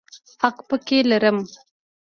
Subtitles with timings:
[0.41, 1.37] حق پکې لرم.